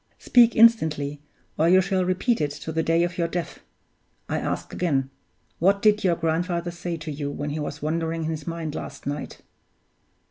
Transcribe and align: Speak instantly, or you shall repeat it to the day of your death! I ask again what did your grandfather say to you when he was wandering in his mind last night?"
Speak 0.17 0.55
instantly, 0.55 1.21
or 1.59 1.69
you 1.69 1.79
shall 1.79 2.03
repeat 2.03 2.41
it 2.41 2.49
to 2.49 2.71
the 2.71 2.81
day 2.81 3.03
of 3.03 3.19
your 3.19 3.27
death! 3.27 3.59
I 4.27 4.39
ask 4.39 4.73
again 4.73 5.11
what 5.59 5.83
did 5.83 6.03
your 6.03 6.15
grandfather 6.15 6.71
say 6.71 6.97
to 6.97 7.11
you 7.11 7.29
when 7.29 7.51
he 7.51 7.59
was 7.59 7.83
wandering 7.83 8.23
in 8.23 8.31
his 8.31 8.47
mind 8.47 8.73
last 8.73 9.05
night?" 9.05 9.43